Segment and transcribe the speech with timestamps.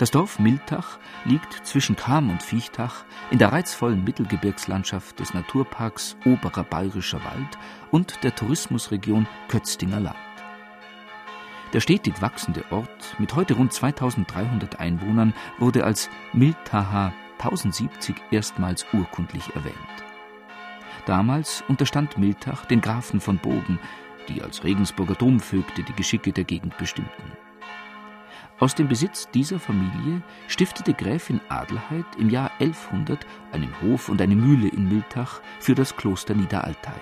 [0.00, 6.64] Das Dorf Miltach liegt zwischen Kam und Viechtach in der reizvollen Mittelgebirgslandschaft des Naturparks Oberer
[6.64, 7.58] Bayerischer Wald
[7.90, 10.16] und der Tourismusregion Kötztinger Land.
[11.74, 19.54] Der stetig wachsende Ort mit heute rund 2300 Einwohnern wurde als Miltacher 1070 erstmals urkundlich
[19.54, 19.76] erwähnt.
[21.04, 23.78] Damals unterstand Miltach den Grafen von Bogen,
[24.30, 27.32] die als Regensburger Domvögte die Geschicke der Gegend bestimmten.
[28.60, 34.36] Aus dem Besitz dieser Familie stiftete Gräfin Adelheid im Jahr 1100 einen Hof und eine
[34.36, 36.92] Mühle in Miltach für das Kloster Niederalteich.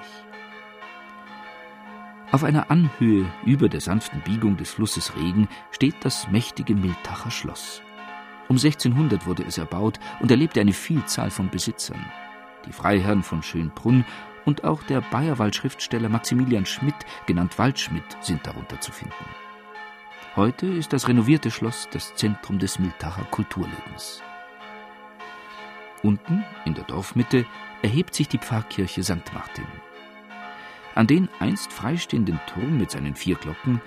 [2.31, 7.83] Auf einer Anhöhe über der sanften Biegung des Flusses Regen steht das mächtige Miltacher Schloss.
[8.47, 12.05] Um 1600 wurde es erbaut und erlebte eine Vielzahl von Besitzern.
[12.67, 14.05] Die Freiherren von Schönbrunn
[14.45, 16.95] und auch der Bayerwald-Schriftsteller Maximilian Schmidt,
[17.27, 19.48] genannt Waldschmidt, sind darunter zu finden.
[20.39, 24.23] Heute ist das renovierte Schloss das Zentrum des Miltacher Kulturlebens.
[26.05, 27.45] Unten, in der Dorfmitte,
[27.83, 29.35] erhebt sich die Pfarrkirche St.
[29.35, 29.67] Martin.
[30.95, 33.81] An den einst freistehenden Turm mit seinen vier Glocken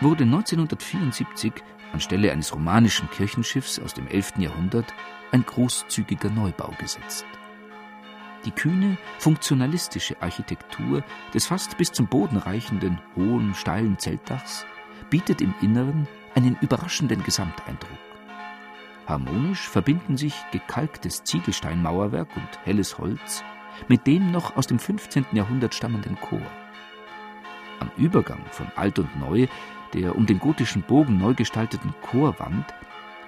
[0.00, 1.52] wurde 1974
[1.92, 4.34] anstelle eines romanischen Kirchenschiffs aus dem 11.
[4.38, 4.94] Jahrhundert
[5.32, 7.26] ein großzügiger Neubau gesetzt.
[8.44, 11.02] Die kühne, funktionalistische Architektur
[11.34, 14.64] des fast bis zum Boden reichenden, hohen, steilen Zeltdachs
[15.10, 17.98] bietet im Inneren einen überraschenden Gesamteindruck.
[19.06, 23.42] Harmonisch verbinden sich gekalktes Ziegelsteinmauerwerk und helles Holz
[23.88, 25.26] mit dem noch aus dem 15.
[25.32, 26.42] Jahrhundert stammenden Chor.
[27.80, 29.46] Am Übergang von Alt und Neu,
[29.94, 32.74] der um den gotischen Bogen neu gestalteten Chorwand,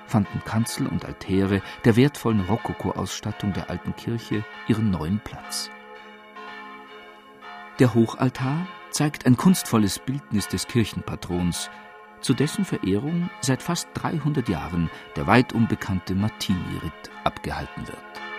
[0.06, 5.70] fanden Kanzel und Altäre der wertvollen Rokoko-Ausstattung der alten Kirche ihren neuen Platz.
[7.78, 11.70] Der Hochaltar zeigt ein kunstvolles Bildnis des Kirchenpatrons,
[12.20, 18.29] zu dessen Verehrung seit fast 300 Jahren der weit unbekannte Martini-Ritt abgehalten wird.